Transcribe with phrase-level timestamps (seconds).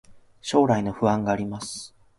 [0.41, 1.93] 将来の不安があります